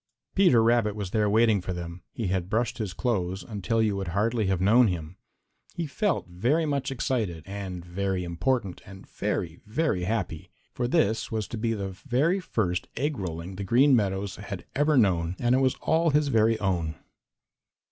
[0.33, 2.01] Peter Rabbit was there waiting for them.
[2.11, 5.15] He had brushed his clothes until you would hardly have known him.
[5.75, 11.47] He felt very much excited and very important and very, very happy, for this was
[11.49, 15.59] to be the very first egg rolling the Green Meadows had ever known, and it
[15.59, 16.95] was all his very own.